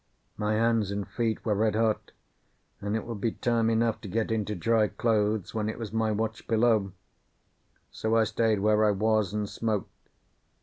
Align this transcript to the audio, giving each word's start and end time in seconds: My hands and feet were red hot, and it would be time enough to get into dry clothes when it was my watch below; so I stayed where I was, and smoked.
My 0.35 0.53
hands 0.55 0.89
and 0.89 1.07
feet 1.07 1.45
were 1.45 1.53
red 1.53 1.75
hot, 1.75 2.09
and 2.81 2.95
it 2.95 3.05
would 3.05 3.21
be 3.21 3.33
time 3.33 3.69
enough 3.69 4.01
to 4.01 4.07
get 4.07 4.31
into 4.31 4.55
dry 4.55 4.87
clothes 4.87 5.53
when 5.53 5.69
it 5.69 5.77
was 5.77 5.93
my 5.93 6.11
watch 6.11 6.47
below; 6.47 6.93
so 7.91 8.15
I 8.15 8.23
stayed 8.23 8.61
where 8.61 8.83
I 8.83 8.89
was, 8.89 9.31
and 9.31 9.47
smoked. 9.47 10.09